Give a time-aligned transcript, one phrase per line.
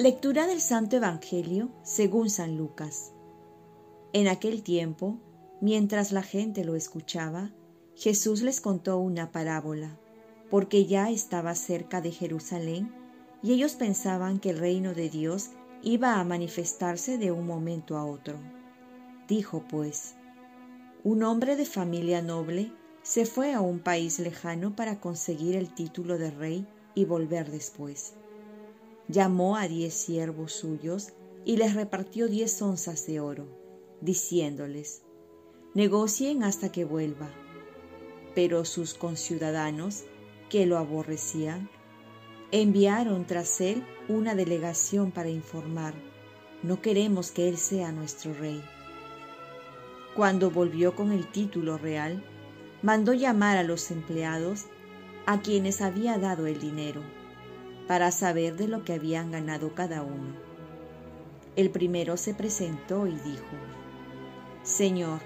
[0.00, 3.12] Lectura del Santo Evangelio según San Lucas.
[4.14, 5.18] En aquel tiempo,
[5.60, 7.52] mientras la gente lo escuchaba,
[7.96, 10.00] Jesús les contó una parábola,
[10.48, 12.94] porque ya estaba cerca de Jerusalén
[13.42, 15.50] y ellos pensaban que el reino de Dios
[15.82, 18.38] iba a manifestarse de un momento a otro.
[19.28, 20.14] Dijo pues,
[21.04, 22.72] un hombre de familia noble
[23.02, 28.14] se fue a un país lejano para conseguir el título de rey y volver después
[29.10, 31.08] llamó a diez siervos suyos
[31.44, 33.48] y les repartió diez onzas de oro,
[34.00, 35.02] diciéndoles,
[35.74, 37.28] negocien hasta que vuelva.
[38.34, 40.04] Pero sus conciudadanos,
[40.48, 41.68] que lo aborrecían,
[42.52, 45.94] enviaron tras él una delegación para informar,
[46.62, 48.62] no queremos que él sea nuestro rey.
[50.14, 52.24] Cuando volvió con el título real,
[52.82, 54.66] mandó llamar a los empleados
[55.26, 57.02] a quienes había dado el dinero
[57.90, 60.36] para saber de lo que habían ganado cada uno.
[61.56, 63.56] El primero se presentó y dijo,
[64.62, 65.18] Señor,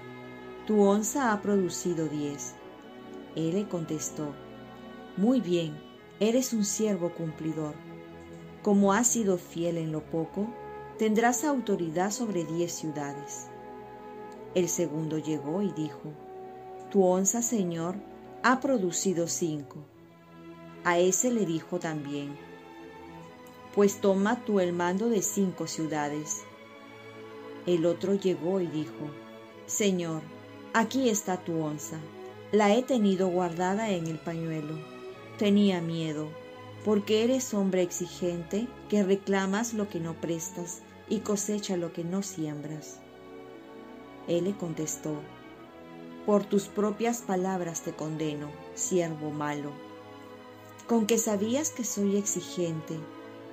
[0.65, 2.55] tu onza ha producido diez.
[3.35, 4.33] Él le contestó,
[5.15, 5.79] Muy bien,
[6.19, 7.75] eres un siervo cumplidor.
[8.63, 10.47] Como has sido fiel en lo poco,
[10.97, 13.45] tendrás autoridad sobre diez ciudades.
[14.55, 16.13] El segundo llegó y dijo,
[16.89, 17.93] Tu onza, Señor,
[18.41, 19.85] ha producido cinco.
[20.83, 22.35] A ese le dijo también,
[23.75, 26.43] pues toma tú el mando de cinco ciudades.
[27.65, 29.11] El otro llegó y dijo,
[29.65, 30.21] Señor,
[30.73, 31.97] aquí está tu onza,
[32.53, 34.79] la he tenido guardada en el pañuelo.
[35.37, 36.29] Tenía miedo,
[36.85, 42.23] porque eres hombre exigente que reclamas lo que no prestas y cosecha lo que no
[42.23, 43.01] siembras.
[44.29, 45.19] Él le contestó,
[46.25, 49.71] Por tus propias palabras te condeno, siervo malo.
[50.87, 52.97] Con que sabías que soy exigente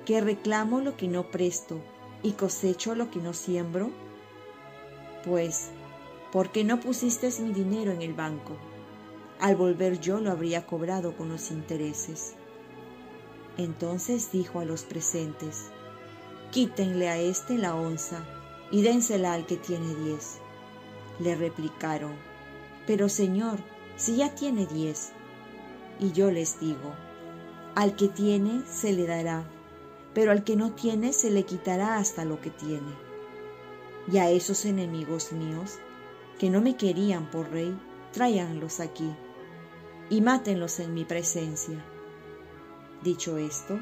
[0.05, 1.79] que reclamo lo que no presto
[2.21, 3.89] y cosecho lo que no siembro?
[5.25, 5.69] Pues,
[6.31, 8.57] ¿por qué no pusiste mi dinero en el banco?
[9.39, 12.35] Al volver yo lo habría cobrado con los intereses.
[13.57, 15.69] Entonces dijo a los presentes,
[16.51, 18.25] Quítenle a éste la onza
[18.71, 20.37] y dénsela al que tiene diez.
[21.19, 22.13] Le replicaron,
[22.85, 23.59] Pero Señor,
[23.95, 25.11] si ya tiene diez.
[25.99, 26.93] Y yo les digo,
[27.75, 29.45] Al que tiene se le dará
[30.13, 32.93] pero al que no tiene se le quitará hasta lo que tiene.
[34.11, 35.79] Y a esos enemigos míos,
[36.39, 37.75] que no me querían por rey,
[38.11, 39.09] tráiganlos aquí
[40.09, 41.83] y mátenlos en mi presencia.
[43.03, 43.79] Dicho esto,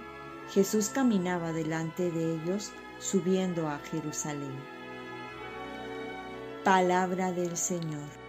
[0.51, 4.53] Jesús caminaba delante de ellos subiendo a Jerusalén.
[6.63, 8.21] Palabra del Señor.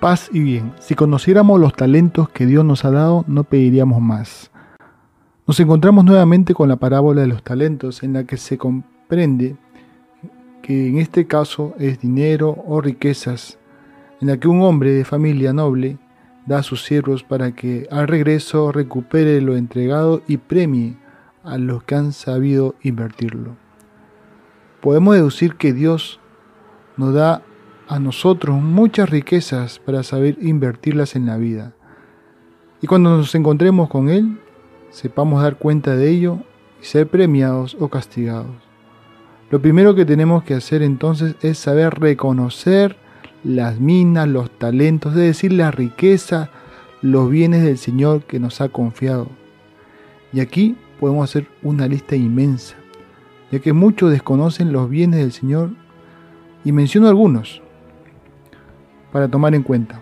[0.00, 0.72] Paz y bien.
[0.80, 4.50] Si conociéramos los talentos que Dios nos ha dado, no pediríamos más.
[5.48, 9.56] Nos encontramos nuevamente con la parábola de los talentos en la que se comprende
[10.60, 13.58] que en este caso es dinero o riquezas,
[14.20, 15.96] en la que un hombre de familia noble
[16.44, 20.98] da a sus siervos para que al regreso recupere lo entregado y premie
[21.42, 23.56] a los que han sabido invertirlo.
[24.82, 26.20] Podemos deducir que Dios
[26.98, 27.40] nos da
[27.88, 31.72] a nosotros muchas riquezas para saber invertirlas en la vida.
[32.82, 34.38] Y cuando nos encontremos con Él,
[34.90, 36.38] sepamos dar cuenta de ello
[36.80, 38.46] y ser premiados o castigados.
[39.50, 42.96] Lo primero que tenemos que hacer entonces es saber reconocer
[43.44, 46.50] las minas, los talentos, es decir, la riqueza,
[47.00, 49.28] los bienes del Señor que nos ha confiado.
[50.32, 52.76] Y aquí podemos hacer una lista inmensa,
[53.50, 55.70] ya que muchos desconocen los bienes del Señor
[56.64, 57.62] y menciono algunos
[59.12, 60.00] para tomar en cuenta,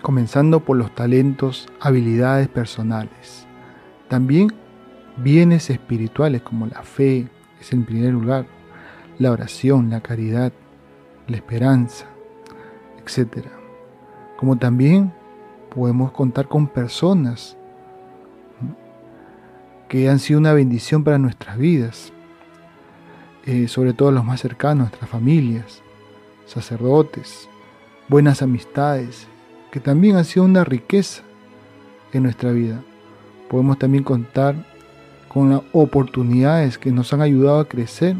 [0.00, 3.46] comenzando por los talentos, habilidades personales.
[4.08, 4.52] También
[5.16, 7.28] bienes espirituales como la fe
[7.60, 8.46] es en primer lugar,
[9.18, 10.52] la oración, la caridad,
[11.26, 12.06] la esperanza,
[13.02, 13.46] etc.
[14.36, 15.12] Como también
[15.74, 17.56] podemos contar con personas
[19.88, 22.12] que han sido una bendición para nuestras vidas,
[23.46, 25.82] eh, sobre todo los más cercanos, nuestras familias,
[26.46, 27.48] sacerdotes,
[28.08, 29.28] buenas amistades,
[29.70, 31.22] que también han sido una riqueza
[32.12, 32.82] en nuestra vida
[33.54, 34.56] podemos también contar
[35.28, 38.16] con las oportunidades que nos han ayudado a crecer,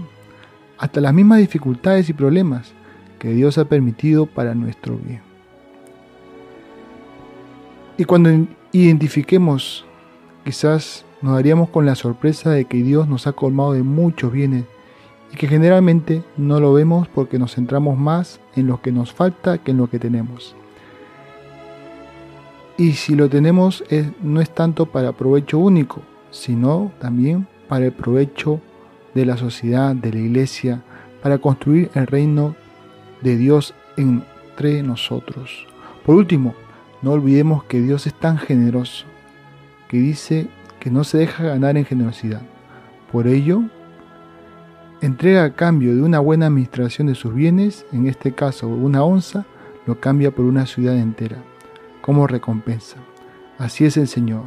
[0.78, 2.72] hasta las mismas dificultades y problemas
[3.18, 5.22] que Dios ha permitido para nuestro bien.
[7.98, 9.84] Y cuando identifiquemos,
[10.44, 14.66] quizás nos daríamos con la sorpresa de que Dios nos ha colmado de muchos bienes
[15.32, 19.58] y que generalmente no lo vemos porque nos centramos más en lo que nos falta
[19.58, 20.54] que en lo que tenemos.
[22.76, 27.92] Y si lo tenemos es, no es tanto para provecho único, sino también para el
[27.92, 28.60] provecho
[29.14, 30.82] de la sociedad, de la iglesia,
[31.22, 32.56] para construir el reino
[33.22, 35.66] de Dios entre nosotros.
[36.04, 36.54] Por último,
[37.00, 39.06] no olvidemos que Dios es tan generoso,
[39.88, 40.48] que dice
[40.80, 42.42] que no se deja ganar en generosidad.
[43.12, 43.62] Por ello,
[45.00, 49.46] entrega a cambio de una buena administración de sus bienes, en este caso una onza,
[49.86, 51.36] lo cambia por una ciudad entera,
[52.04, 52.98] como recompensa.
[53.56, 54.42] Así es el Señor,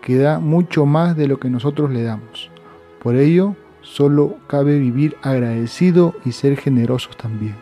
[0.00, 2.52] que da mucho más de lo que nosotros le damos.
[3.02, 7.56] Por ello, solo cabe vivir agradecido y ser generosos también.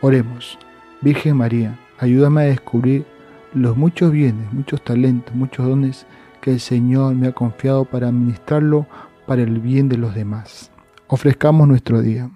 [0.00, 0.58] Oremos,
[1.02, 3.06] Virgen María, ayúdame a descubrir
[3.54, 6.04] los muchos bienes, muchos talentos, muchos dones
[6.40, 8.88] que el Señor me ha confiado para administrarlo
[9.28, 10.72] para el bien de los demás.
[11.06, 12.28] Ofrezcamos nuestro día.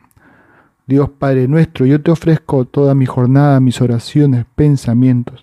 [0.87, 5.43] Dios Padre nuestro, yo te ofrezco toda mi jornada, mis oraciones, pensamientos,